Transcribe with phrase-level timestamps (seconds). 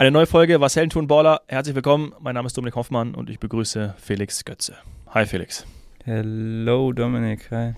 [0.00, 1.40] Eine neue Folge Was Helden tun Baller.
[1.48, 2.12] Herzlich willkommen.
[2.20, 4.76] Mein Name ist Dominik Hoffmann und ich begrüße Felix Götze.
[5.08, 5.66] Hi Felix.
[6.04, 7.50] Hello Dominik.
[7.50, 7.72] Hi.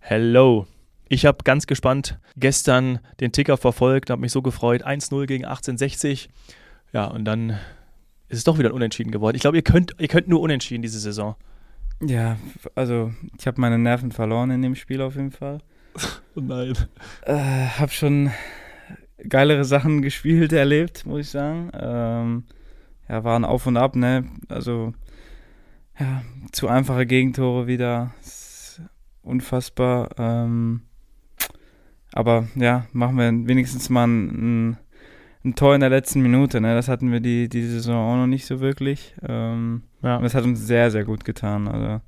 [0.00, 0.66] Hello.
[1.08, 4.86] Ich habe ganz gespannt gestern den Ticker verfolgt, habe mich so gefreut.
[4.86, 6.28] 1-0 gegen 1860.
[6.92, 7.58] Ja, und dann
[8.28, 9.34] ist es doch wieder ein Unentschieden geworden.
[9.34, 11.36] Ich glaube, ihr könnt, ihr könnt nur unentschieden diese Saison.
[12.02, 12.36] Ja,
[12.74, 15.60] also ich habe meine Nerven verloren in dem Spiel auf jeden Fall.
[16.38, 16.74] Oh nein.
[17.22, 17.34] Äh,
[17.78, 18.30] hab schon
[19.28, 21.70] geilere Sachen gespielt, erlebt, muss ich sagen.
[21.74, 22.44] Ähm,
[23.08, 24.24] ja, waren auf und ab, ne?
[24.48, 24.92] Also,
[25.98, 28.12] ja, zu einfache Gegentore wieder.
[28.20, 28.82] Ist
[29.22, 30.10] unfassbar.
[30.18, 30.82] Ähm,
[32.12, 34.78] aber ja, machen wir wenigstens mal ein,
[35.44, 36.60] ein, Tor in der letzten Minute.
[36.60, 36.74] Ne?
[36.74, 39.14] Das hatten wir die, die Saison auch noch nicht so wirklich.
[39.26, 40.16] Ähm, ja.
[40.16, 41.68] Und das hat uns sehr, sehr gut getan.
[41.68, 42.00] Also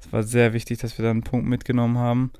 [0.00, 2.32] es war sehr wichtig, dass wir da einen Punkt mitgenommen haben.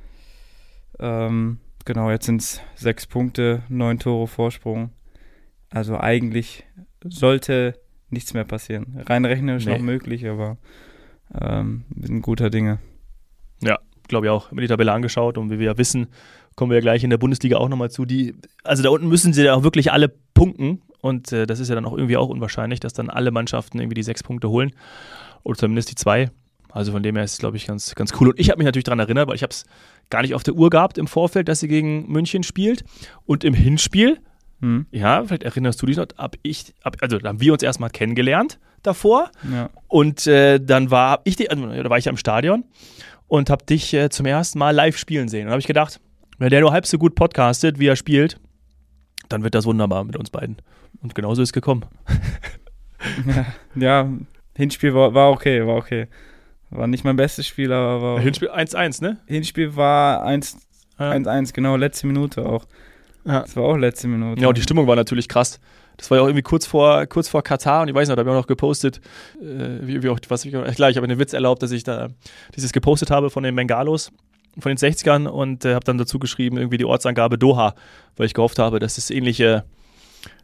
[0.99, 4.91] Ähm, genau, jetzt sind es sechs Punkte, neun Tore Vorsprung.
[5.71, 6.65] Also eigentlich
[7.05, 7.79] sollte
[8.11, 9.03] nichts mehr passieren.
[9.07, 9.73] Rein rechnerisch nee.
[9.73, 10.57] noch möglich, aber
[11.41, 12.79] ähm, wir sind guter Dinge.
[13.63, 14.53] Ja, glaube ich auch.
[14.53, 16.09] Mir die Tabelle angeschaut und wie wir ja wissen,
[16.57, 18.05] kommen wir ja gleich in der Bundesliga auch nochmal zu.
[18.05, 21.69] Die, also da unten müssen sie ja auch wirklich alle punkten und äh, das ist
[21.69, 24.73] ja dann auch irgendwie auch unwahrscheinlich, dass dann alle Mannschaften irgendwie die sechs Punkte holen
[25.43, 26.31] oder zumindest die zwei.
[26.75, 28.31] Also von dem her ist es, glaube ich, ganz, ganz cool.
[28.31, 29.65] Und ich habe mich natürlich daran erinnert, weil ich habe es
[30.11, 32.85] gar nicht auf der Uhr gehabt im Vorfeld, dass sie gegen München spielt.
[33.27, 34.19] Und im Hinspiel,
[34.61, 34.87] hm.
[34.91, 37.91] ja, vielleicht erinnerst du dich noch, hab ich, hab, also da haben wir uns erstmal
[37.91, 39.31] kennengelernt davor.
[39.53, 39.71] Ja.
[39.87, 42.65] Und äh, dann war ich, die, also, da war ich ja im Stadion
[43.29, 45.47] und habe dich äh, zum ersten Mal live spielen sehen.
[45.47, 46.01] Und habe ich gedacht,
[46.39, 48.41] wenn der nur halb so gut podcastet, wie er spielt,
[49.29, 50.57] dann wird das wunderbar mit uns beiden.
[51.03, 51.85] Und genauso ist es gekommen.
[53.27, 54.11] ja, ja,
[54.57, 56.09] Hinspiel war, war okay, war okay.
[56.75, 58.21] War nicht mein bestes Spiel, aber war.
[58.21, 59.19] Hinspiel 1-1, ne?
[59.27, 60.57] Hinspiel war 1-1,
[60.99, 61.41] ja.
[61.53, 62.67] genau, letzte Minute auch.
[63.25, 63.43] Ja.
[63.43, 64.41] Das war auch letzte Minute.
[64.41, 65.61] Ja, und die Stimmung war natürlich krass.
[65.97, 68.21] Das war ja auch irgendwie kurz vor, kurz vor Katar und ich weiß noch, da
[68.21, 69.01] habe ich auch noch gepostet,
[69.41, 72.09] äh, wie, wie auch, was ich, klar, ich habe den Witz erlaubt, dass ich da
[72.57, 74.11] dieses gepostet habe von den Bengalos,
[74.59, 77.75] von den 60ern und äh, habe dann dazu geschrieben, irgendwie die Ortsangabe Doha,
[78.17, 79.65] weil ich gehofft habe, dass es ähnliche,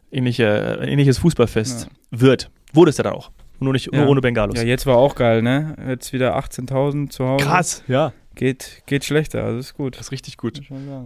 [0.09, 2.21] ähnliche, ein ähnliches Fußballfest ja.
[2.21, 2.49] wird.
[2.71, 3.31] Wurde es ja dann auch.
[3.61, 3.99] Nur, nicht, ja.
[3.99, 4.57] nur ohne Bengalos.
[4.57, 5.75] Ja, jetzt war auch geil, ne?
[5.87, 7.45] Jetzt wieder 18.000 zu Hause.
[7.45, 8.11] Krass, ja.
[8.33, 9.95] Geht, geht schlechter, also ist gut.
[9.95, 10.61] Das ist richtig gut.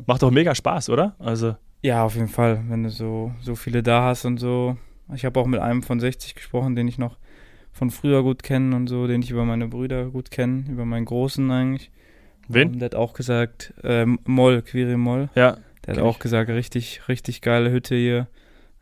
[0.05, 1.15] Macht doch mega Spaß, oder?
[1.19, 1.55] Also.
[1.81, 4.77] Ja, auf jeden Fall, wenn du so, so viele da hast und so.
[5.13, 7.17] Ich habe auch mit einem von 60 gesprochen, den ich noch
[7.71, 11.05] von früher gut kenne und so, den ich über meine Brüder gut kenne, über meinen
[11.05, 11.91] Großen eigentlich.
[12.47, 12.69] Wen?
[12.69, 15.29] Und der hat auch gesagt, äh, Moll, Quiri Moll.
[15.35, 15.57] Ja.
[15.85, 16.19] Der hat auch ich.
[16.19, 18.27] gesagt, richtig, richtig geile Hütte hier.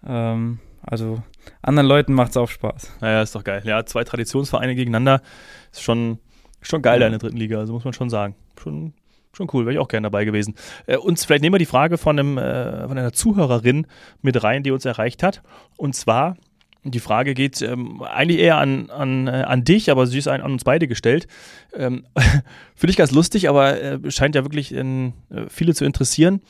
[0.05, 1.23] Ähm, also
[1.61, 2.97] anderen Leuten macht es auch Spaß.
[3.01, 3.61] Naja, ist doch geil.
[3.65, 5.21] Ja, zwei Traditionsvereine gegeneinander
[5.71, 6.19] ist schon,
[6.61, 7.07] schon geil ja.
[7.07, 8.35] in der dritten Liga, also muss man schon sagen.
[8.61, 8.93] Schon,
[9.33, 10.55] schon cool, wäre ich auch gerne dabei gewesen.
[10.85, 13.87] Äh, uns vielleicht nehmen wir die Frage von, einem, äh, von einer Zuhörerin
[14.21, 15.41] mit rein, die uns erreicht hat.
[15.77, 16.37] Und zwar,
[16.83, 20.41] die Frage geht ähm, eigentlich eher an, an, äh, an dich, aber sie ist an,
[20.41, 21.27] an uns beide gestellt.
[21.73, 22.05] Ähm,
[22.75, 26.41] Finde ich ganz lustig, aber äh, scheint ja wirklich in, äh, viele zu interessieren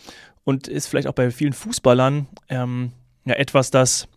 [0.44, 2.92] und ist vielleicht auch bei vielen Fußballern ähm,
[3.26, 4.08] ja etwas, das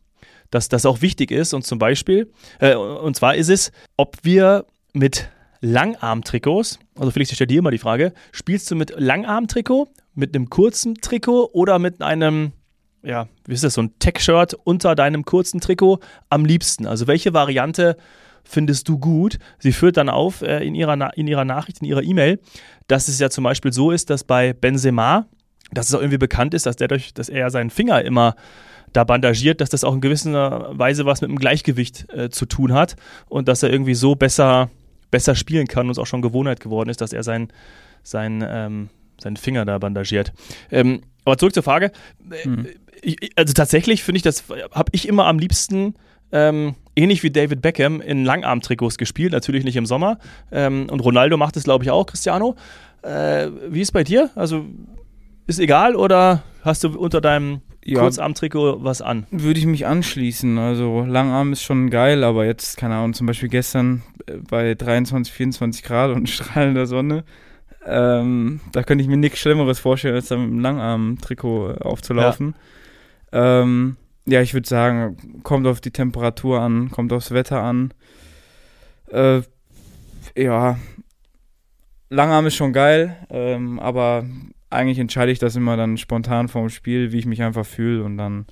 [0.50, 1.54] dass das auch wichtig ist.
[1.54, 2.30] Und zum Beispiel,
[2.60, 5.28] äh, und zwar ist es, ob wir mit
[5.60, 10.50] Langarm-Trikots, also Felix, ich stelle dir immer die Frage, spielst du mit Langarm-Trikot, mit einem
[10.50, 12.52] kurzen Trikot oder mit einem,
[13.02, 16.86] ja, wie ist das, so ein Tech-Shirt unter deinem kurzen Trikot am liebsten?
[16.86, 17.96] Also welche Variante
[18.44, 19.38] findest du gut?
[19.58, 22.38] Sie führt dann auf äh, in, ihrer in ihrer Nachricht, in ihrer E-Mail,
[22.86, 25.26] dass es ja zum Beispiel so ist, dass bei Benzema,
[25.72, 28.36] dass es auch irgendwie bekannt ist, dass, der durch, dass er seinen Finger immer
[28.96, 32.72] da bandagiert, dass das auch in gewisser Weise was mit dem Gleichgewicht äh, zu tun
[32.72, 32.96] hat
[33.28, 34.70] und dass er irgendwie so besser,
[35.10, 37.48] besser spielen kann und es auch schon Gewohnheit geworden ist, dass er sein,
[38.02, 38.88] sein, ähm,
[39.20, 40.32] seinen Finger da bandagiert.
[40.70, 41.92] Ähm, aber zurück zur Frage.
[42.42, 42.66] Hm.
[43.02, 45.94] Ich, also tatsächlich finde ich, das habe ich immer am liebsten
[46.32, 50.18] ähm, ähnlich wie David Beckham in Langarm-Trikots gespielt, natürlich nicht im Sommer.
[50.50, 52.56] Ähm, und Ronaldo macht es, glaube ich, auch, Cristiano.
[53.02, 54.30] Äh, wie ist bei dir?
[54.34, 54.64] Also
[55.46, 59.26] ist egal oder hast du unter deinem ja, Kurzarm-Trikot was an?
[59.30, 60.58] Würde ich mich anschließen.
[60.58, 65.32] Also Langarm ist schon geil, aber jetzt, keine Ahnung, zum Beispiel gestern äh, bei 23,
[65.32, 67.24] 24 Grad und strahlender Sonne,
[67.86, 72.54] ähm, da könnte ich mir nichts Schlimmeres vorstellen, als da mit einem Langarm-Trikot äh, aufzulaufen.
[73.32, 73.96] Ja, ähm,
[74.26, 77.94] ja ich würde sagen, kommt auf die Temperatur an, kommt aufs Wetter an.
[79.10, 79.42] Äh,
[80.36, 80.78] ja,
[82.08, 84.24] Langarm ist schon geil, ähm, aber
[84.70, 88.16] eigentlich entscheide ich das immer dann spontan vorm Spiel, wie ich mich einfach fühle und
[88.16, 88.46] dann.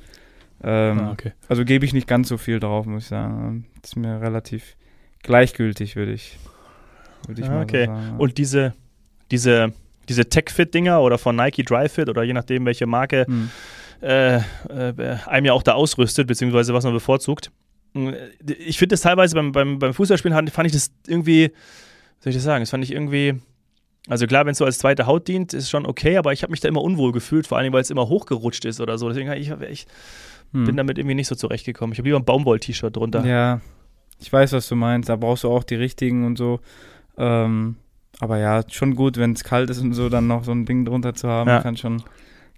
[0.62, 1.32] Ähm, ah, okay.
[1.48, 3.66] Also gebe ich nicht ganz so viel drauf, muss ich sagen.
[3.80, 4.76] Das ist mir relativ
[5.22, 6.38] gleichgültig, würde ich,
[7.26, 7.86] würd ich ah, mal okay.
[7.86, 8.14] sagen.
[8.18, 8.74] Und diese,
[9.30, 9.72] diese,
[10.08, 13.26] diese Tech-Fit-Dinger oder von Nike Dry-Fit oder je nachdem, welche Marke.
[13.26, 13.50] Hm.
[14.00, 14.42] äh, äh,
[15.26, 17.50] einem ja auch da ausrüstet, beziehungsweise was man bevorzugt.
[18.44, 21.52] Ich finde das teilweise beim, beim, beim Fußballspielen fand ich das irgendwie,
[22.20, 23.40] soll ich das sagen, das fand ich irgendwie
[24.08, 26.50] also klar, wenn es so als zweite Haut dient, ist schon okay, aber ich habe
[26.50, 29.08] mich da immer unwohl gefühlt, vor allem, weil es immer hochgerutscht ist oder so.
[29.08, 29.86] Deswegen ich, ich
[30.52, 30.64] hm.
[30.64, 31.92] bin damit irgendwie nicht so zurechtgekommen.
[31.92, 33.24] Ich habe lieber ein Baumwoll-T-Shirt drunter.
[33.24, 33.60] Ja,
[34.20, 35.08] ich weiß, was du meinst.
[35.08, 36.60] Da brauchst du auch die richtigen und so.
[37.16, 37.76] Ähm,
[38.20, 40.84] aber ja, schon gut, wenn es kalt ist und so, dann noch so ein Ding
[40.84, 41.60] drunter zu haben, ja.
[41.60, 42.02] kann, schon,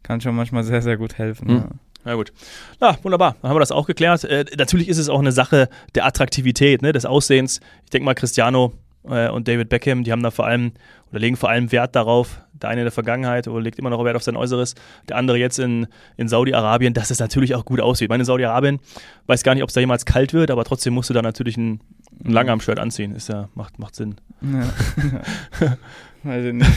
[0.02, 1.48] kann schon manchmal sehr, sehr gut helfen.
[1.48, 1.56] Hm.
[1.56, 1.68] Ja.
[2.06, 2.32] Ja, gut.
[2.78, 3.34] Na, wunderbar.
[3.42, 4.22] Dann haben wir das auch geklärt.
[4.22, 7.60] Äh, natürlich ist es auch eine Sache der Attraktivität, ne, des Aussehens.
[7.82, 8.74] Ich denke mal, Cristiano
[9.08, 10.72] äh, und David Beckham, die haben da vor allem
[11.10, 14.04] oder legen vor allem Wert darauf, der eine in der Vergangenheit oder legt immer noch
[14.04, 14.74] Wert auf sein Äußeres,
[15.08, 15.86] der andere jetzt in,
[16.16, 18.06] in Saudi-Arabien, dass es natürlich auch gut aussieht.
[18.06, 18.80] Ich meine, in Saudi-Arabien
[19.26, 21.56] weiß gar nicht, ob es da jemals kalt wird, aber trotzdem musst du da natürlich
[21.56, 21.80] ein,
[22.24, 23.14] ein Langarm-Shirt anziehen.
[23.14, 24.16] Ist ja, macht, macht Sinn.
[24.40, 25.76] Ja.
[26.22, 26.70] Weiß ich nicht.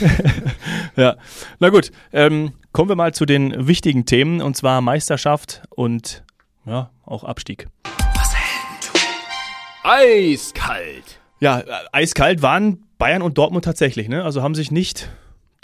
[0.96, 1.16] ja,
[1.58, 1.90] na gut.
[2.12, 6.22] Ähm, kommen wir mal zu den wichtigen Themen und zwar Meisterschaft und
[6.66, 7.66] ja, auch Abstieg.
[8.14, 8.34] Was?
[9.82, 11.19] Eiskalt.
[11.40, 14.08] Ja, äh, eiskalt waren Bayern und Dortmund tatsächlich.
[14.08, 14.22] Ne?
[14.22, 15.10] Also haben sich nicht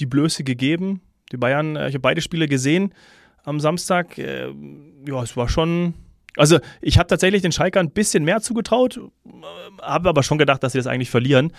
[0.01, 1.03] die Blöße gegeben.
[1.33, 2.93] Die Bayern, äh, ich habe beide Spiele gesehen
[3.45, 4.19] am Samstag.
[4.19, 4.49] Äh,
[5.07, 5.95] ja, es war schon.
[6.37, 9.01] Also ich habe tatsächlich den Schalker ein bisschen mehr zugetraut,
[9.81, 11.53] habe aber schon gedacht, dass sie das eigentlich verlieren.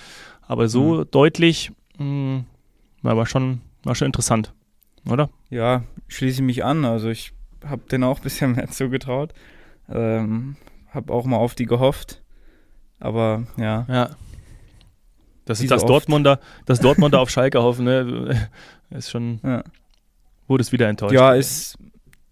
[0.44, 1.12] Aber so mhm.
[1.12, 2.46] deutlich mh, hm,
[3.02, 4.54] war schon, war schon interessant,
[5.10, 5.30] oder?
[5.50, 6.86] Ja, schließe ich mich an.
[6.86, 7.34] Also ich
[7.66, 9.34] habe den auch ein bisschen mehr zugetraut.
[9.90, 10.58] Ähm,
[10.90, 12.22] habe auch mal auf die gehofft.
[12.99, 13.85] Aber ja.
[13.88, 14.09] Ja.
[15.45, 18.49] Das ist das Dortmunder, das Dortmunder auf Schalke hoffen, ne?
[18.89, 19.39] Ist schon.
[19.44, 19.63] Ja.
[20.47, 21.13] Wurde es wieder enttäuscht.
[21.13, 21.77] Ja, ist.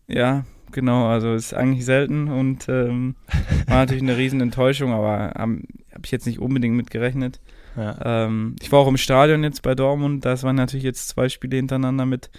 [0.07, 1.07] Ja, genau.
[1.07, 3.15] Also ist eigentlich selten und ähm,
[3.67, 7.41] war natürlich eine riesen Enttäuschung, aber habe hab ich jetzt nicht unbedingt mit gerechnet.
[7.75, 8.25] Ja.
[8.25, 10.23] Ähm, ich war auch im Stadion jetzt bei Dortmund.
[10.23, 12.29] Das waren natürlich jetzt zwei Spiele hintereinander mit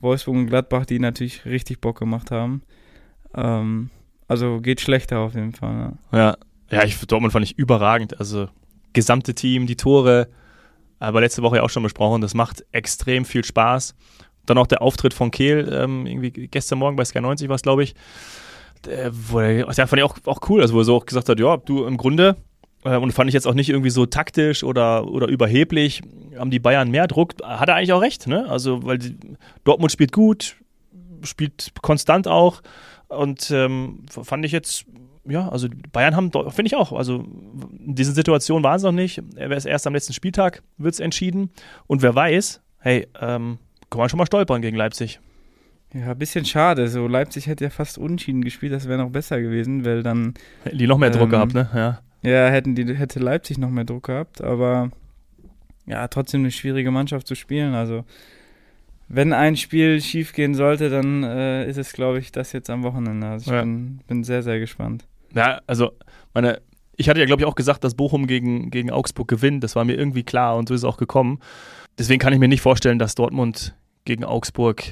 [0.00, 2.62] Wolfsburg und Gladbach, die natürlich richtig Bock gemacht haben.
[3.34, 3.90] Ähm,
[4.28, 5.92] also geht schlechter auf jeden Fall.
[6.12, 6.36] Ja, ja,
[6.70, 8.18] ja ich, Dortmund fand ich überragend.
[8.18, 8.48] Also
[8.92, 10.28] gesamte Team, die Tore,
[10.98, 13.94] aber letzte Woche ja auch schon besprochen, das macht extrem viel Spaß.
[14.46, 17.62] Dann auch der Auftritt von Kehl, ähm, irgendwie gestern Morgen bei Sky 90 war es,
[17.62, 17.94] glaube ich.
[18.84, 21.40] Der, er, der fand ich auch, auch cool, also wo er so auch gesagt hat,
[21.40, 22.36] ja, du im Grunde,
[22.84, 26.02] äh, und fand ich jetzt auch nicht irgendwie so taktisch oder, oder überheblich,
[26.38, 28.48] haben die Bayern mehr Druck, hat er eigentlich auch recht, ne?
[28.48, 29.16] Also, weil die,
[29.64, 30.56] Dortmund spielt gut,
[31.22, 32.62] spielt konstant auch
[33.08, 34.86] und ähm, fand ich jetzt
[35.28, 37.24] ja, also Bayern haben, finde ich auch, also
[37.78, 39.22] in diesen Situationen waren es noch nicht.
[39.36, 41.50] Er erst am letzten Spieltag, wird es entschieden.
[41.86, 43.58] Und wer weiß, hey, ähm,
[43.90, 45.20] kann man schon mal stolpern gegen Leipzig.
[45.94, 46.88] Ja, ein bisschen schade.
[46.88, 50.34] So, Leipzig hätte ja fast unentschieden gespielt, das wäre noch besser gewesen, weil dann.
[50.64, 51.68] Hätten die noch mehr ähm, Druck gehabt, ne?
[51.74, 52.00] Ja.
[52.22, 54.90] Ja, hätten die, hätte Leipzig noch mehr Druck gehabt, aber
[55.86, 57.74] ja, trotzdem eine schwierige Mannschaft zu spielen.
[57.74, 58.04] Also,
[59.08, 62.82] wenn ein Spiel schief gehen sollte, dann äh, ist es, glaube ich, das jetzt am
[62.82, 63.26] Wochenende.
[63.28, 63.62] Also ich ja.
[63.62, 65.06] bin, bin sehr, sehr gespannt.
[65.36, 65.92] Ja, also
[66.34, 66.60] meine,
[66.96, 69.62] ich hatte ja, glaube ich, auch gesagt, dass Bochum gegen, gegen Augsburg gewinnt.
[69.62, 71.40] Das war mir irgendwie klar und so ist es auch gekommen.
[71.98, 73.74] Deswegen kann ich mir nicht vorstellen, dass Dortmund
[74.04, 74.82] gegen Augsburg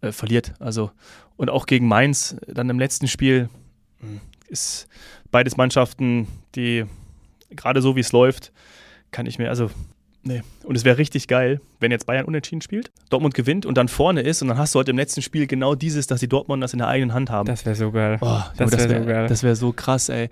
[0.00, 0.54] äh, verliert.
[0.58, 0.90] Also,
[1.36, 3.48] und auch gegen Mainz dann im letzten Spiel
[4.00, 4.88] hm, ist
[5.30, 6.26] beides Mannschaften,
[6.56, 6.84] die
[7.50, 8.52] gerade so wie es läuft,
[9.12, 9.70] kann ich mir, also
[10.24, 10.42] Nee.
[10.64, 14.22] Und es wäre richtig geil, wenn jetzt Bayern unentschieden spielt, Dortmund gewinnt und dann vorne
[14.22, 16.72] ist und dann hast du heute im letzten Spiel genau dieses, dass die Dortmund das
[16.72, 17.46] in der eigenen Hand haben.
[17.46, 18.18] Das wäre so geil.
[18.20, 19.26] Oh, das wäre wär so geil.
[19.28, 20.30] Das wäre so krass, ey.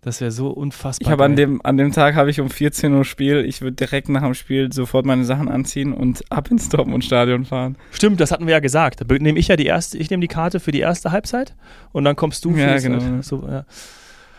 [0.00, 1.06] Das wäre so unfassbar.
[1.06, 3.44] Ich habe an dem, an dem Tag habe ich um 14 Uhr Spiel.
[3.44, 7.76] Ich würde direkt nach dem Spiel sofort meine Sachen anziehen und ab ins Dortmund-Stadion fahren.
[7.90, 9.00] Stimmt, das hatten wir ja gesagt.
[9.00, 11.56] Da nehme ich ja die erste, ich nehme die Karte für die erste Halbzeit
[11.92, 13.20] und dann kommst du für ja, genau.
[13.22, 13.66] So, ja.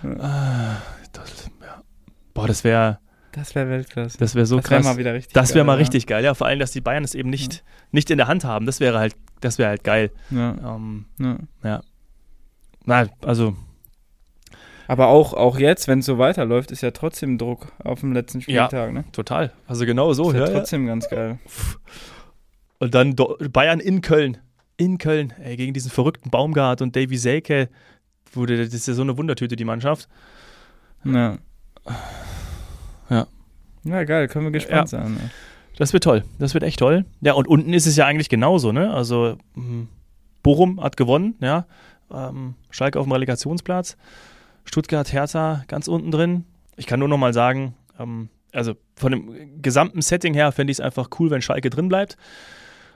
[0.04, 0.20] Ja.
[0.20, 0.82] Ah,
[1.12, 1.82] das, ja.
[2.34, 3.00] Boah, das wäre
[3.38, 4.18] das wäre Weltklasse.
[4.18, 4.78] Das wäre so das krass.
[4.78, 6.34] Das wäre mal wieder richtig Das wäre mal richtig geil, ja.
[6.34, 7.60] Vor allem, dass die Bayern es eben nicht, ja.
[7.92, 8.66] nicht in der Hand haben.
[8.66, 10.12] Das wäre halt, das wäre halt geil.
[10.30, 10.76] Ja.
[10.76, 11.38] Ähm, ja.
[11.64, 11.82] ja.
[12.86, 13.56] Na, also.
[14.88, 18.42] Aber auch, auch jetzt, wenn es so weiterläuft, ist ja trotzdem Druck auf dem letzten
[18.42, 19.06] Spieltag, ja, ne?
[19.12, 19.52] Total.
[19.68, 20.32] Also genau so.
[20.32, 21.40] Ist ja, trotzdem ganz geil.
[22.80, 24.38] Und dann Bayern in Köln.
[24.78, 27.70] In Köln, ey, gegen diesen verrückten Baumgart und Davy Selke.
[28.32, 30.08] Wurde, das ist ja so eine Wundertüte, die Mannschaft.
[31.04, 31.38] Ja.
[33.88, 35.00] Ja, geil, können wir gespannt ja.
[35.00, 35.14] sein.
[35.14, 35.30] Ne?
[35.78, 36.24] Das wird toll.
[36.40, 37.06] Das wird echt toll.
[37.22, 38.94] Ja, und unten ist es ja eigentlich genauso, ne?
[38.94, 39.88] Also hm,
[40.44, 41.66] Bochum hat gewonnen, ja.
[42.12, 43.98] Ähm, Schalke auf dem Relegationsplatz.
[44.66, 46.46] Stuttgart, Hertha ganz unten drin.
[46.76, 50.78] Ich kann nur noch mal sagen, ähm, also von dem gesamten Setting her fände ich
[50.78, 52.18] es einfach cool, wenn Schalke drin bleibt.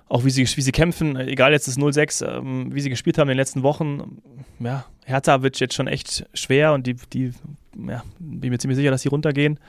[0.07, 3.29] Auch wie sie, wie sie kämpfen, egal jetzt das 0-6, ähm, wie sie gespielt haben
[3.29, 4.21] in den letzten Wochen.
[4.60, 7.33] Ja, Hertha wird jetzt schon echt schwer und die, die
[7.77, 9.60] ja, bin mir ziemlich sicher, dass sie runtergehen.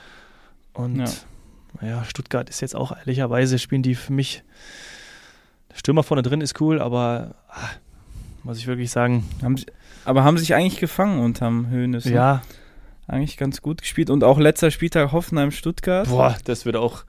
[0.73, 0.97] Und
[1.81, 1.87] ja.
[1.87, 2.05] ja.
[2.05, 4.43] Stuttgart ist jetzt auch ehrlicherweise, spielen die für mich.
[5.71, 7.69] Der Stürmer vorne drin ist cool, aber ah,
[8.43, 9.29] muss ich wirklich sagen.
[9.43, 9.67] Haben sie,
[10.05, 12.05] aber haben sich eigentlich gefangen unterm Höhnes.
[12.05, 12.13] Ne?
[12.13, 12.43] Ja.
[13.07, 14.11] Eigentlich ganz gut gespielt.
[14.11, 16.09] Und auch letzter Spieltag Hoffenheim-Stuttgart.
[16.09, 17.05] Boah, das wird auch.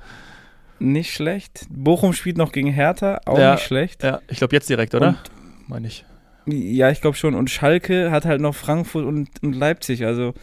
[0.80, 1.66] Nicht schlecht.
[1.70, 3.54] Bochum spielt noch gegen Hertha, auch Ja.
[3.54, 4.04] nicht schlecht.
[4.04, 5.16] Ja, ich glaube jetzt direkt, oder?
[5.68, 6.04] Meine ich.
[6.46, 7.36] Ja, ich glaube schon.
[7.36, 10.06] Und Schalke hat halt noch Frankfurt und, und Leipzig.
[10.06, 10.34] Also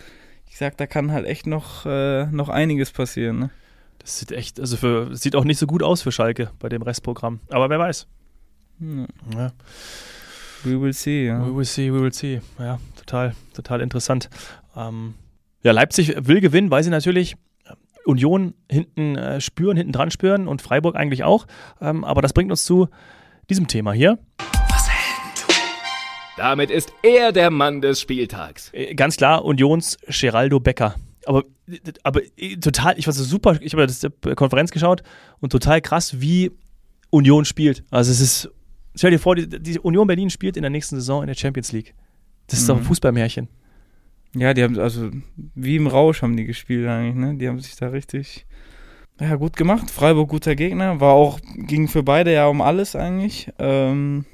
[0.51, 3.39] ich sag, da kann halt echt noch, äh, noch einiges passieren.
[3.39, 3.51] Ne?
[3.99, 6.83] Das sieht echt, also für, sieht auch nicht so gut aus für Schalke bei dem
[6.83, 7.39] Restprogramm.
[7.51, 8.09] Aber wer weiß.
[8.81, 9.07] Ja.
[9.35, 9.53] Ja.
[10.65, 11.27] We will see.
[11.27, 11.47] Ja.
[11.47, 12.41] We will see, we will see.
[12.59, 14.29] Ja, total, total interessant.
[14.77, 15.15] Ähm,
[15.63, 17.37] ja, Leipzig will gewinnen, weil sie natürlich
[18.05, 21.47] Union hinten äh, spüren, hinten dran spüren und Freiburg eigentlich auch.
[21.81, 22.89] Ähm, aber das bringt uns zu
[23.49, 24.19] diesem Thema hier.
[26.37, 28.71] Damit ist er der Mann des Spieltags.
[28.73, 30.95] Äh, ganz klar Unions Geraldo Becker.
[31.27, 31.45] Aber,
[32.03, 35.03] aber äh, total, ich war so super, ich habe das äh, Konferenz geschaut
[35.41, 36.51] und total krass, wie
[37.11, 37.85] Union spielt.
[37.91, 38.51] Also es ist,
[38.95, 41.73] stell dir vor, die, die Union Berlin spielt in der nächsten Saison in der Champions
[41.73, 41.95] League.
[42.47, 42.87] Das ist doch ein Mhm.
[42.87, 43.49] Fußballmärchen.
[44.35, 47.37] Ja, die haben, also wie im Rausch haben die gespielt eigentlich, ne?
[47.37, 48.47] Die haben sich da richtig
[49.21, 49.91] ja, gut gemacht.
[49.91, 51.01] Freiburg guter Gegner.
[51.01, 53.51] War auch, ging für beide ja um alles eigentlich.
[53.59, 54.25] Ähm,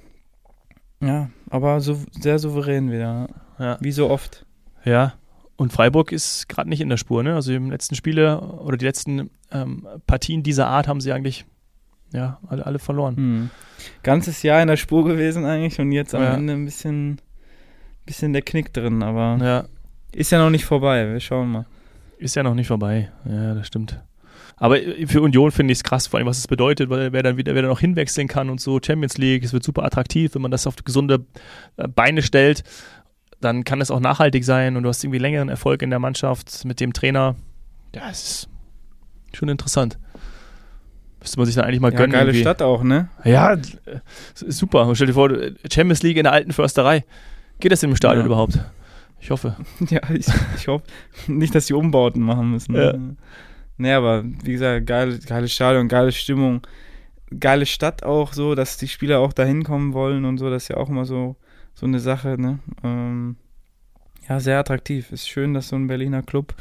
[1.01, 3.29] ja, aber so, sehr souverän wieder.
[3.59, 3.79] Ja.
[3.81, 4.45] Wie so oft.
[4.85, 5.15] Ja,
[5.57, 7.35] und Freiburg ist gerade nicht in der Spur, ne?
[7.35, 11.47] Also im letzten Spiele oder die letzten ähm, Partien dieser Art haben sie eigentlich
[12.13, 13.17] ja, alle, alle verloren.
[13.17, 13.51] Hm.
[14.03, 16.35] Ganzes Jahr in der Spur gewesen eigentlich und jetzt am Ja.
[16.35, 17.21] Ende ein bisschen,
[18.05, 19.65] bisschen der Knick drin, aber Ja,
[20.13, 21.11] ist ja noch nicht vorbei.
[21.11, 21.67] Wir schauen mal.
[22.19, 23.11] ist ja noch nicht vorbei.
[23.25, 24.03] Ja, das stimmt.
[24.57, 27.23] Aber äh, für Union finde ich es krass, vor allem, was es bedeutet, weil wer
[27.23, 30.35] dann wieder, wer dann noch hinwechseln kann und so, Champions League, es wird super attraktiv,
[30.35, 31.25] wenn man das auf gesunde
[31.77, 32.65] äh, Beine stellt,
[33.41, 36.65] dann kann es auch nachhaltig sein und du hast irgendwie längeren Erfolg in der Mannschaft
[36.65, 37.37] mit dem Trainer.
[37.95, 38.49] Ja, es ist
[39.37, 39.99] schon interessant.
[41.21, 42.13] Müsste man sich dann eigentlich mal Ja, gönnen.
[42.13, 42.41] geile irgendwie.
[42.41, 43.09] Stadt auch, ne?
[43.25, 43.59] Ja, äh,
[44.31, 44.91] super.
[44.95, 45.31] Stell dir vor,
[45.71, 47.05] Champions League in der alten Försterei.
[47.61, 48.27] Geht das im Stadion Ja.
[48.27, 48.59] überhaupt?
[49.21, 49.57] Ich hoffe.
[49.91, 50.85] Ja, ich, ich hoffe
[51.27, 52.75] nicht, dass die Umbauten machen müssen.
[52.75, 52.95] Ja.
[53.79, 56.63] Nee, aber wie gesagt, geile, geile Stadion, geile Stimmung,
[57.39, 60.69] geile Stadt auch so, dass die Spieler auch dahin kommen wollen und so, das ist
[60.69, 61.37] ja auch immer so,
[61.75, 62.59] so eine Sache, ne?
[62.83, 63.37] Ähm,
[64.29, 65.13] ja, sehr attraktiv.
[65.13, 66.55] Ist schön, dass so ein Berliner Club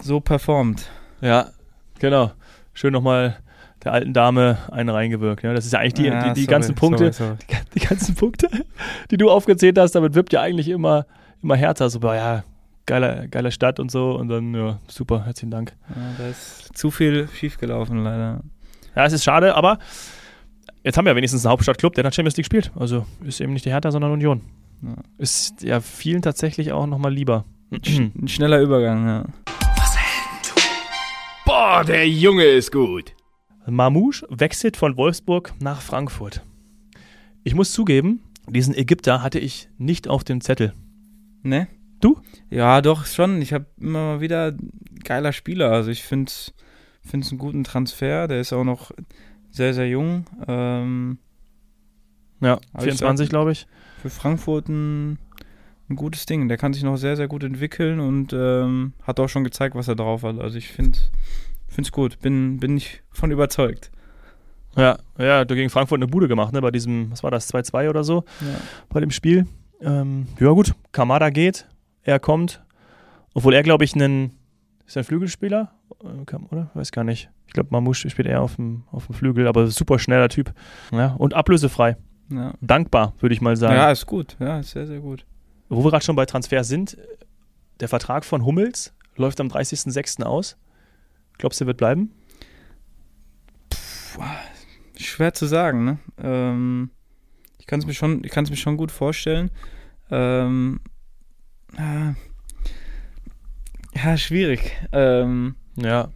[0.00, 0.88] so performt.
[1.20, 1.50] Ja,
[1.98, 2.32] genau.
[2.74, 3.38] Schön nochmal
[3.82, 5.42] der alten Dame einen reingewirkt.
[5.42, 7.62] Ja, das ist ja eigentlich die, Ja, die, die sorry, ganzen Punkte, sorry, sorry.
[7.74, 8.48] Die, die ganzen Punkte,
[9.10, 11.06] die du aufgezählt hast, damit wirbt ja eigentlich immer,
[11.42, 11.90] immer härter.
[11.90, 12.44] So, ja,
[12.86, 14.12] geiler, geiler Stadt und so.
[14.12, 15.74] Und dann, ja, super, herzlichen Dank.
[15.88, 18.42] Ja, da ist zu viel schiefgelaufen, leider.
[18.94, 19.78] Ja, es ist schade, aber
[20.84, 22.70] jetzt haben wir wenigstens einen Hauptstadtclub, der der Champions League spielt.
[22.76, 24.42] Also ist eben nicht die Hertha, sondern Union.
[24.82, 24.96] Ja.
[25.18, 27.44] Ist ja vielen tatsächlich auch nochmal lieber.
[27.70, 29.24] Ein schneller Übergang, ja.
[31.46, 33.14] Boah, der Junge ist gut.
[33.66, 36.42] Mamouche wechselt von Wolfsburg nach Frankfurt.
[37.44, 40.72] Ich muss zugeben, diesen Ägypter hatte ich nicht auf dem Zettel.
[41.42, 41.68] Ne?
[42.02, 42.20] Du?
[42.50, 43.40] Ja, doch, schon.
[43.40, 44.52] Ich habe immer mal wieder
[45.04, 45.70] geiler Spieler.
[45.70, 46.52] Also ich finde es
[47.12, 48.28] einen guten Transfer.
[48.28, 48.90] Der ist auch noch
[49.50, 50.26] sehr, sehr jung.
[50.48, 51.18] Ähm,
[52.40, 53.66] Ja, Aber ich 24, sag- glaube ich.
[54.02, 55.18] für Frankfurt ein,
[55.88, 56.48] ein gutes Ding.
[56.48, 59.86] Der kann sich noch sehr, sehr gut entwickeln und ähm, hat auch schon gezeigt, was
[59.86, 60.40] er drauf hat.
[60.40, 60.98] Also ich finde
[61.76, 62.18] es gut.
[62.20, 63.92] Bin, bin ich von überzeugt.
[64.76, 67.90] Ja, ja, hat gegen Frankfurt eine Bude gemacht, ne, bei diesem, was war das, 2-2
[67.90, 68.58] oder so, Ja.
[68.88, 69.46] bei dem Spiel.
[69.82, 71.68] Ähm, ja, gut, Kamada geht,
[72.02, 72.62] er kommt.
[73.34, 74.38] Obwohl er, glaube ich, einen,
[74.86, 75.72] ist ein Flügelspieler?
[76.02, 76.70] Äh, Oder?
[76.74, 77.30] Weiß gar nicht.
[77.46, 80.52] Ich glaube, Mamouche spielt eher auf dem, auf dem Flügel, aber super schneller Typ.
[80.90, 81.96] Ja, und ablösefrei.
[82.30, 82.54] Ja.
[82.60, 83.74] Dankbar, würde ich mal sagen.
[83.74, 84.36] ja, ist gut.
[84.40, 85.26] Ja, ist sehr, sehr gut.
[85.68, 86.96] Wo wir gerade schon bei Transfers sind,
[87.80, 90.22] der Vertrag von Hummels läuft am 30.06.
[90.22, 90.56] aus.
[91.38, 92.12] Glaubst du, er wird bleiben?
[94.96, 95.98] Schwer zu sagen, ne?
[96.22, 96.90] Ähm,
[97.58, 99.50] ich kann es mir schon, ich kann es mir schon gut vorstellen.
[100.10, 100.80] Ähm,
[101.78, 102.14] ja,
[103.94, 104.72] ja, schwierig.
[104.92, 106.08] Ähm, Ja.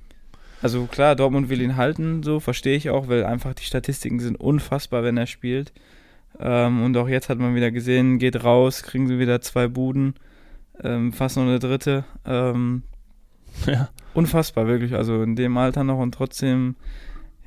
[0.63, 4.37] also klar, Dortmund will ihn halten, so verstehe ich auch, weil einfach die Statistiken sind
[4.41, 5.73] unfassbar, wenn er spielt.
[6.39, 10.15] Ähm, und auch jetzt hat man wieder gesehen, geht raus, kriegen sie wieder zwei Buden,
[10.83, 12.05] ähm, fast noch eine dritte.
[12.25, 12.83] Ähm,
[13.67, 13.89] ja.
[14.15, 14.95] unfassbar, wirklich.
[14.95, 16.77] Also in dem Alter noch und trotzdem,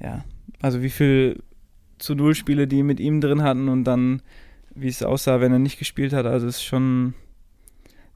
[0.01, 0.24] ja,
[0.62, 1.44] also wie viel
[2.00, 4.22] zu Null Spiele die mit ihm drin hatten und dann,
[4.74, 7.13] wie es aussah, wenn er nicht gespielt hat, also ist schon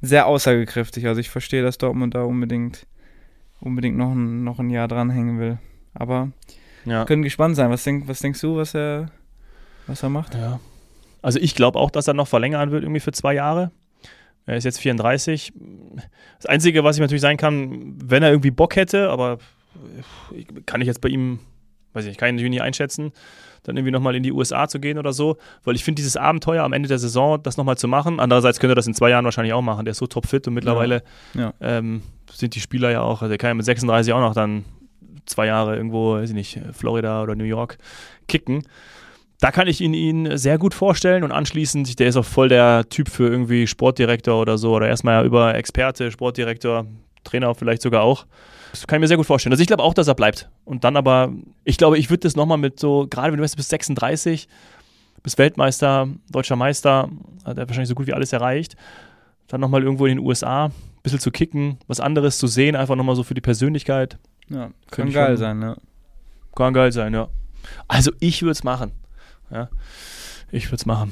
[0.04, 1.08] sehr aussagekräftig.
[1.08, 2.86] Also ich verstehe, dass Dortmund da unbedingt,
[3.62, 5.58] unbedingt noch ein, noch ein Jahr dranhängen will.
[5.94, 6.30] Aber
[6.86, 7.00] Ja.
[7.02, 7.70] wir können gespannt sein.
[7.72, 9.10] Was, denk, was denkst du, was er,
[9.88, 10.36] was er macht?
[10.36, 10.60] Ja.
[11.22, 13.72] Also ich glaube auch, dass er noch verlängern wird, irgendwie für zwei Jahre.
[14.46, 15.54] Er ist jetzt 34.
[16.38, 19.38] Das Einzige, was ich natürlich sein kann, wenn er irgendwie Bock hätte, aber
[20.66, 21.40] kann ich jetzt bei ihm
[21.94, 23.12] weiß ich nicht, kann ich natürlich nicht einschätzen,
[23.64, 26.64] dann irgendwie nochmal in die USA zu gehen oder so, weil ich finde dieses Abenteuer
[26.64, 29.26] am Ende der Saison, das nochmal zu machen, andererseits könnte er das in zwei Jahren
[29.26, 31.54] wahrscheinlich auch machen, der ist so topfit und mittlerweile Ja.
[31.62, 34.66] Ähm, sind die Spieler ja auch, also der kann ja mit 36 auch noch dann
[35.26, 37.78] zwei Jahre irgendwo, weiß ich nicht, Florida oder New York
[38.28, 38.64] kicken.
[39.40, 42.88] Da kann ich ihn, ihn sehr gut vorstellen und anschließend, der ist auch voll der
[42.90, 46.86] Typ für irgendwie Sportdirektor oder so oder erstmal ja über Experte, Sportdirektor,
[47.24, 48.26] Trainer vielleicht sogar auch.
[48.72, 49.54] Das kann ich mir sehr gut vorstellen.
[49.54, 50.50] Also ich glaube auch, dass er bleibt.
[50.66, 51.32] Und dann aber,
[51.64, 54.48] ich glaube, ich würde das nochmal mit so, gerade wenn du weißt, du bist 36,
[55.22, 57.10] bist Weltmeister, deutscher Meister,
[57.46, 58.76] hat er wahrscheinlich so gut wie alles erreicht.
[59.48, 60.72] Dann nochmal irgendwo in den USA, ein
[61.04, 64.18] bisschen zu kicken, was anderes zu sehen, einfach nochmal so für die Persönlichkeit.
[64.50, 65.78] Ja, kann geil schon- sein, ne?
[66.56, 67.30] Kann geil sein, ja.
[67.88, 68.92] Also ich würde es machen.
[69.52, 69.70] Ja.
[70.52, 71.12] Ich würde es machen.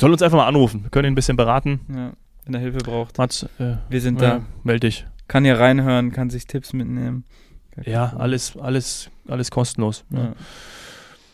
[0.00, 0.82] Soll uns einfach mal anrufen.
[0.82, 1.80] Wir können ihn ein bisschen beraten.
[1.94, 2.12] Ja,
[2.44, 3.18] wenn er Hilfe braucht.
[3.18, 4.44] Mats, äh, Wir sind ja, da.
[4.62, 5.06] meld dich.
[5.28, 7.24] Kann hier reinhören, kann sich Tipps mitnehmen.
[7.84, 10.04] Ja, alles, alles, alles kostenlos.
[10.10, 10.18] Ja.
[10.18, 10.32] Ja.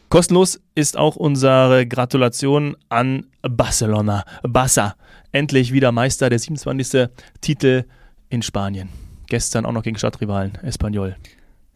[0.09, 4.25] Kostenlos ist auch unsere Gratulation an Barcelona.
[4.43, 4.95] Barça.
[5.33, 7.09] Endlich wieder Meister, der 27.
[7.41, 7.85] Titel
[8.29, 8.89] in Spanien.
[9.29, 11.15] Gestern auch noch gegen Stadtrivalen Espanyol.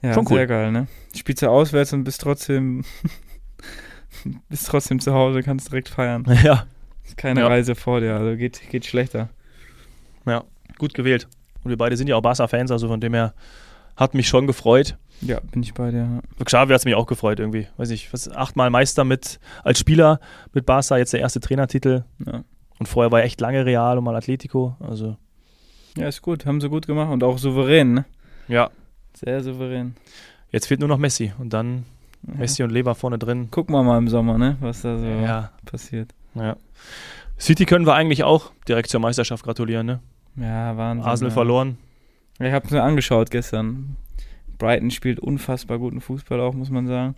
[0.03, 0.39] Ja, Schon cool.
[0.39, 0.89] sehr geil, ne?
[1.17, 2.85] Spielst du auswärts und bist trotzdem
[4.49, 6.25] bist trotzdem zu Hause, kannst direkt feiern.
[6.43, 6.67] Ja,
[7.05, 7.47] Ist keine Ja.
[7.49, 9.29] Reise vor dir, also geht, geht schlechter.
[10.79, 11.29] gut gewählt.
[11.63, 13.33] Und wir beide sind ja auch Barca-Fans, also von dem her
[13.97, 14.97] hat mich schon gefreut.
[15.21, 16.21] Ja, bin ich bei dir.
[16.39, 16.45] ja.
[16.45, 17.69] Xavi hat es mich auch gefreut irgendwie.
[17.77, 20.19] Weiß ich, was, achtmal Meister mit als Spieler
[20.53, 22.03] mit Barca, jetzt der erste Trainertitel.
[22.27, 22.43] Ja.
[22.81, 24.77] Und vorher war er echt lange Real und mal Atletico.
[24.81, 25.17] Also,
[25.97, 28.05] ja, ist gut, haben sie gut gemacht und auch souverän, ne?
[28.49, 28.71] ja.
[29.17, 29.95] Sehr souverän.
[30.51, 31.33] Jetzt fehlt nur noch Messi.
[31.39, 31.85] Und dann
[32.27, 32.35] Ja.
[32.35, 33.49] Messi und Lever vorne drin.
[33.53, 34.57] Gucken wir mal im Sommer, ne?
[34.61, 36.11] Was da so Ja, passiert.
[36.35, 36.57] Ja.
[37.39, 40.01] City können wir eigentlich auch direkt zur Meisterschaft gratulieren, ne?
[40.37, 41.07] Ja, Wahnsinn.
[41.07, 41.35] Arsenal ja.
[41.35, 41.79] verloren.
[42.41, 43.97] Ich habe es mir angeschaut gestern.
[44.59, 47.15] Brighton spielt unfassbar guten Fußball auch, muss man sagen.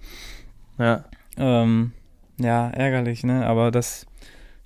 [0.79, 1.05] Ja.
[1.37, 1.93] Ähm,
[2.39, 3.47] ja, ärgerlich, ne?
[3.47, 4.07] Aber das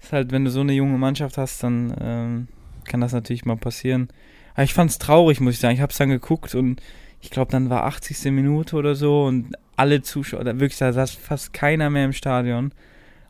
[0.00, 2.48] ist halt, wenn du so eine junge Mannschaft hast, dann ähm,
[2.84, 4.08] kann das natürlich mal passieren.
[4.54, 5.74] Aber ich fand's traurig, muss ich sagen.
[5.74, 6.80] Ich habe es dann geguckt und
[7.20, 8.32] ich glaube, dann war 80.
[8.32, 12.72] Minute oder so und alle Zuschauer, wirklich, da saß fast keiner mehr im Stadion.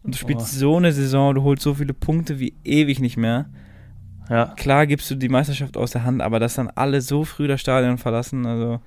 [0.03, 0.59] Und du spielst Oh.
[0.59, 3.51] so eine Saison, du holst so viele Punkte wie ewig nicht mehr.
[4.29, 4.55] Ja.
[4.57, 7.61] Klar gibst du die Meisterschaft aus der Hand, aber dass dann alle so früh das
[7.61, 8.81] Stadion verlassen, also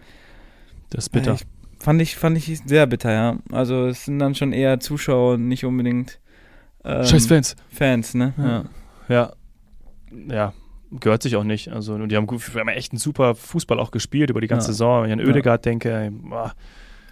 [0.90, 1.34] Das ist bitter.
[1.34, 1.46] ich,
[1.84, 3.38] fand ich fand ich sehr bitter, ja.
[3.52, 6.20] Also es sind dann schon eher Zuschauer und nicht unbedingt
[6.86, 7.56] ähm, Scheiß Fans.
[7.70, 8.34] Fans, ne?
[8.38, 8.46] Ja.
[8.46, 8.66] Ja.
[9.10, 9.34] Ja.
[10.30, 10.54] Ja.
[11.00, 11.70] Gehört sich auch nicht.
[11.70, 14.48] Also, und die haben, gut, wir haben echt einen super Fußball auch gespielt über die
[14.48, 14.74] ganze Ja.
[14.74, 15.04] Saison.
[15.04, 15.28] Wenn ich an.
[15.32, 16.54] Oedegaard denke, ey, boah.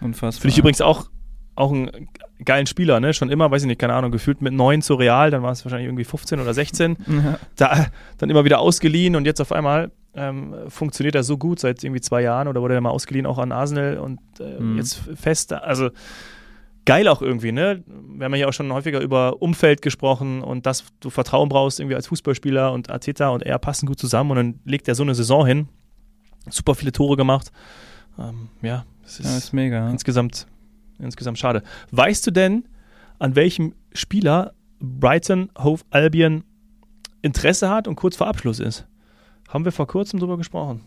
[0.01, 0.41] Unfassbar.
[0.41, 1.09] Finde ich übrigens auch,
[1.55, 2.07] auch einen
[2.45, 3.13] geilen Spieler, ne?
[3.13, 5.63] Schon immer, weiß ich nicht, keine Ahnung, gefühlt mit neun zu Real, dann war es
[5.65, 6.97] wahrscheinlich irgendwie 15 oder 16.
[7.07, 7.39] Ja.
[7.55, 7.85] Da,
[8.17, 12.01] dann immer wieder ausgeliehen und jetzt auf einmal ähm, funktioniert er so gut seit irgendwie
[12.01, 14.77] zwei Jahren oder wurde er mal ausgeliehen auch an Arsenal und äh, Mhm.
[14.77, 15.53] jetzt fest.
[15.53, 15.89] Also
[16.85, 17.83] geil auch irgendwie, ne?
[17.85, 21.79] Wir haben ja hier auch schon häufiger über Umfeld gesprochen und dass du Vertrauen brauchst
[21.79, 25.03] irgendwie als Fußballspieler und Arteta und er passen gut zusammen und dann legt er so
[25.03, 25.67] eine Saison hin.
[26.49, 27.51] Super viele Tore gemacht.
[28.19, 29.89] Ähm, ja, es ist, ja, ist mega.
[29.89, 30.47] Insgesamt,
[31.03, 31.63] insgesamt schade.
[31.91, 32.65] Weißt du denn,
[33.19, 36.43] an welchem Spieler Brighton Hove Albion
[37.21, 38.87] Interesse hat und kurz vor Abschluss ist?
[39.49, 40.81] Haben wir vor kurzem drüber gesprochen.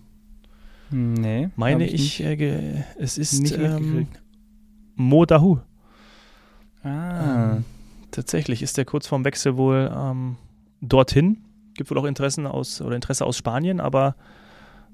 [0.90, 1.48] Nee.
[1.56, 4.06] Meine ich, nicht- äh, es ist ähm.
[4.96, 5.58] Mo Dahu.
[6.82, 7.56] Ah.
[7.56, 7.64] Ähm,
[8.10, 10.36] tatsächlich ist der kurz vorm Wechsel wohl ähm,
[10.80, 11.38] dorthin.
[11.74, 14.14] Gibt wohl auch Interessen aus oder Interesse aus Spanien, aber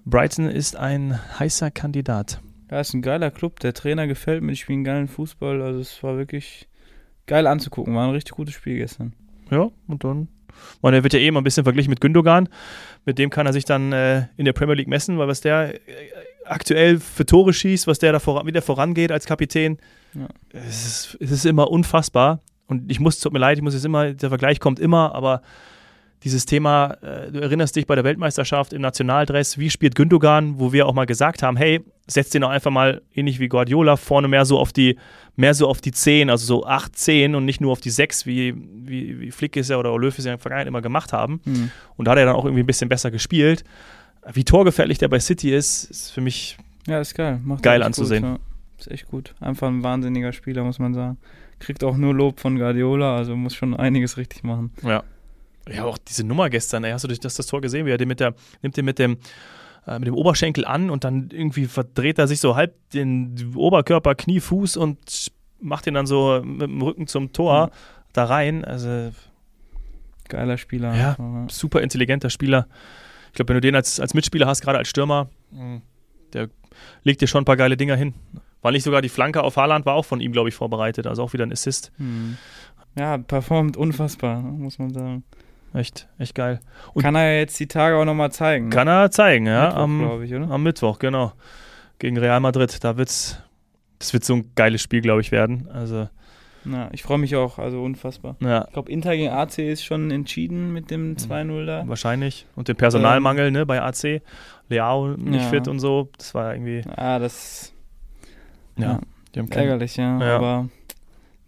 [0.07, 2.41] Brighton ist ein heißer Kandidat.
[2.71, 3.61] Ja, ist ein geiler Club.
[3.61, 4.53] Der Trainer gefällt mir.
[4.53, 5.61] Die spielen geilen Fußball.
[5.63, 6.69] Also es war wirklich
[7.27, 7.95] geil anzugucken.
[7.95, 9.15] War ein richtig gutes Spiel gestern.
[9.51, 10.29] Ja, und dann.
[10.81, 12.49] Und er wird ja eh immer ein bisschen verglichen mit Gündogan.
[13.05, 15.75] Mit dem kann er sich dann äh, in der Premier League messen, weil was der
[15.75, 15.79] äh,
[16.45, 19.79] aktuell für Tore schießt, was der da voran, wie der vorangeht als Kapitän,
[20.15, 20.29] Ja.
[20.53, 22.41] es, ist, es ist immer unfassbar.
[22.67, 25.43] Und ich muss, tut mir leid, ich muss jetzt immer, der Vergleich kommt immer, aber
[26.23, 30.73] dieses Thema, äh, du erinnerst dich bei der Weltmeisterschaft im Nationaldress, wie spielt Gündogan, wo
[30.73, 34.29] wir auch mal gesagt haben, hey, setz den doch einfach mal ähnlich wie Guardiola vorne
[34.29, 34.99] mehr so auf die,
[35.37, 38.27] mehr so auf die 10, also so 8, 10 und nicht nur auf die 6,
[38.27, 41.13] wie, wie, wie Flick es ja oder Löw es ja in der Vergangenheit immer gemacht
[41.13, 41.41] haben.
[41.45, 41.71] Hm.
[41.97, 43.65] Und da hat er dann auch irgendwie ein bisschen besser gespielt.
[44.33, 47.41] Wie torgefährlich der bei City ist, ist für mich Ja, ist geil.
[47.43, 48.23] Macht Geil anzusehen.
[48.23, 48.39] Gut, ja.
[48.79, 49.35] Ist echt gut.
[49.41, 51.17] Einfach ein wahnsinniger Spieler, muss man sagen.
[51.59, 54.73] Kriegt auch nur Lob von Guardiola, also muss schon einiges richtig machen.
[54.83, 55.03] Ja.
[55.69, 58.09] Ja, auch diese Nummer gestern, ey, hast du das, das Tor gesehen, wie er den
[58.09, 59.19] mit der, nimmt den mit dem,
[59.87, 64.15] äh, mit dem Oberschenkel an und dann irgendwie verdreht er sich so halb den Oberkörper,
[64.15, 67.71] Knie, Fuß und macht ihn dann so mit dem Rücken zum Tor Mhm.
[68.15, 68.65] da rein.
[68.65, 69.13] Also
[70.29, 70.95] Geiler Spieler.
[70.95, 71.17] Ja.
[71.51, 72.67] super intelligenter Spieler.
[73.29, 75.29] Ich glaube, wenn du den als, als Mitspieler hast, gerade als Stürmer,
[76.33, 76.49] der
[77.03, 78.15] legt dir schon ein paar geile Dinger hin.
[78.63, 81.07] War nicht sogar die Flanke auf Haaland, war auch von ihm, glaube ich, vorbereitet.
[81.07, 81.93] Also auch wieder ein Assist.
[81.97, 82.37] Hm.
[82.99, 85.25] Ja, performt unfassbar, muss man sagen.
[85.73, 86.61] Echt, echt geil.
[86.95, 88.69] Und Kann er jetzt die Tage auch nochmal zeigen.
[88.69, 88.75] ne?
[88.75, 89.67] kann er zeigen, ja.
[89.87, 91.33] Mittwoch, am, ich, am Mittwoch, genau.
[91.99, 92.83] Gegen Real Madrid.
[92.83, 93.41] Da wird's,
[93.99, 95.69] das wird so ein geiles Spiel, glaube ich, werden.
[95.73, 96.09] Also,
[96.65, 98.37] Ja, ich freue mich auch, also unfassbar.
[98.41, 101.87] ja, Ich glaube, Inter gegen AC ist schon entschieden mit dem 2-0 da.
[101.87, 102.47] wahrscheinlich.
[102.57, 104.23] Und den Personalmangel, ne, bei AC.
[104.69, 105.49] Leao nicht Ja.
[105.51, 106.09] fit und so.
[106.19, 107.73] Das war irgendwie, Ah, das
[108.77, 108.93] ja.
[108.93, 109.01] Ja.
[109.35, 110.19] Die haben keinen, ärgerlich, ja.
[110.21, 110.37] Ja.
[110.37, 110.69] Aber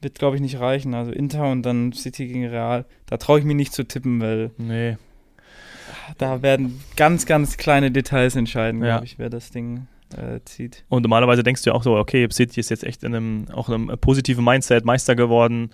[0.03, 0.95] wird, glaube ich, nicht reichen.
[0.95, 2.85] Also Inter und dann City gegen Real.
[3.07, 4.97] Da traue ich mich nicht zu tippen, weil nee.
[6.19, 8.95] da werden ganz, ganz kleine Details entscheiden, Ja.
[8.95, 9.87] glaube ich, wer das Ding
[10.17, 10.85] äh, zieht.
[10.89, 13.69] Und normalerweise denkst du ja auch so, okay, City ist jetzt echt in einem, auch
[13.69, 15.71] in einem positiven Mindset Meister geworden.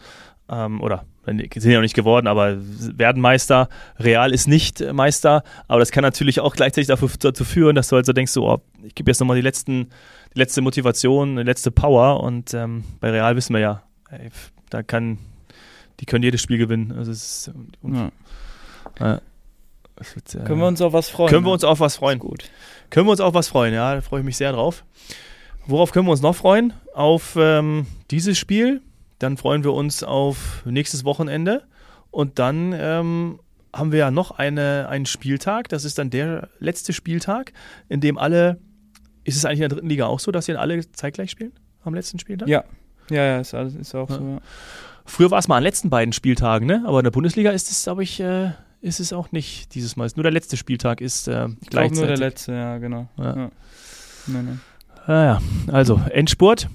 [0.51, 3.69] Ähm, oder sind ja noch nicht geworden, aber werden Meister.
[3.99, 7.97] Real ist nicht Meister, aber das kann natürlich auch gleichzeitig dafür, dazu führen, dass du
[7.97, 9.91] halt so denkst, so, oh, ich gebe jetzt nochmal die letzten,
[10.35, 14.31] die letzte Motivation, die letzte Power und ähm, bei Real wissen wir ja, ey,
[14.71, 15.19] da kann,
[16.01, 16.93] die können jedes Spiel gewinnen.
[16.93, 18.11] Also es ist, Ja.
[19.17, 19.21] äh,
[20.15, 21.31] wird, äh, Können wir uns auf was freuen?
[21.31, 22.19] können wir uns auf was freuen.
[22.19, 22.45] Gut.
[22.91, 24.85] Können wir uns auf was freuen, ja, da freue ich mich sehr drauf.
[25.67, 26.73] Worauf können wir uns noch freuen?
[26.95, 28.81] Auf ähm, dieses Spiel.
[29.19, 31.65] Dann freuen wir uns auf nächstes Wochenende.
[32.11, 33.41] Und dann ähm,
[33.75, 35.69] haben wir ja noch eine, einen Spieltag.
[35.69, 37.53] Das ist dann der letzte Spieltag,
[37.89, 38.59] in dem alle.
[39.25, 41.53] Ist es eigentlich in der dritten Liga auch so, dass hier alle zeitgleich spielen?
[41.85, 42.49] Am letzten Spieltag?
[42.49, 42.65] Ja.
[43.11, 44.17] Ja, ja, ist, alles, ist auch Ja.
[44.17, 44.23] so.
[44.25, 44.39] Ja.
[45.07, 46.83] Früher war es mal an den letzten beiden Spieltagen, ne?
[46.87, 48.51] Aber in der Bundesliga ist es, glaube ich, äh,
[48.83, 50.09] ist es auch nicht dieses Mal.
[50.17, 52.19] Nur der letzte Spieltag ist äh, Ich glaube nur der gleichzeitig.
[52.21, 53.09] letzte, ja, genau.
[53.17, 53.37] Ja.
[53.37, 53.51] Ja.
[54.27, 54.59] Nee, nee.
[55.07, 55.43] Ah ja,
[55.73, 56.69] also Endspurt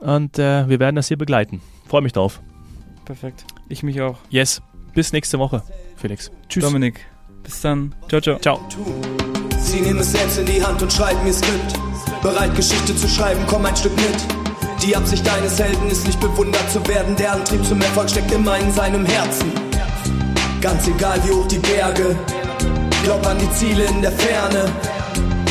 [0.00, 1.62] und äh, wir werden das hier begleiten.
[1.88, 2.40] Freue mich drauf.
[3.06, 3.46] Perfekt.
[3.70, 4.18] Ich mich auch.
[4.28, 4.60] Yes,
[4.94, 5.62] bis nächste Woche,
[5.96, 6.30] Felix.
[6.50, 6.64] Tschüss.
[6.64, 7.00] Dominik.
[7.42, 7.94] Bis dann.
[8.10, 8.38] Ciao, ciao.
[8.40, 8.60] Ciao.
[9.58, 11.72] Sie nehmen es selbst in die Hand und schreiben ihr Skript.
[12.22, 14.37] Bereit, Geschichte zu schreiben, komm ein Stück mit.
[14.82, 17.16] Die Absicht deines Helden ist nicht bewundert zu werden.
[17.16, 19.52] Der Antrieb zum Erfolg steckt immer in seinem Herzen.
[20.60, 22.16] Ganz egal wie hoch die Berge.
[23.02, 24.70] Glaub an die Ziele in der Ferne.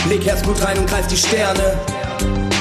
[0.09, 1.77] Leg Herzblut rein und greif die Sterne.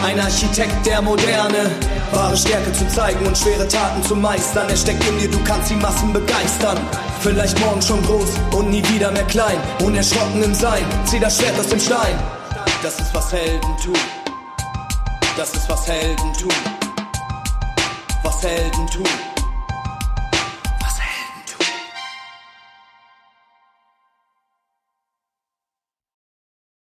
[0.05, 1.71] Ein Architekt der Moderne.
[2.13, 4.69] Wahre Stärke zu zeigen und schwere Taten zu meistern.
[4.69, 6.79] Er steckt in dir, du kannst die Massen begeistern.
[7.21, 9.57] Vielleicht morgen schon groß und nie wieder mehr klein.
[9.85, 12.19] Unerschrocken im Sein, zieh das Schwert aus dem Stein.
[12.83, 14.26] Das ist was Helden tun.
[15.37, 16.51] Das ist was Helden tun.
[18.23, 19.26] Was Helden tun.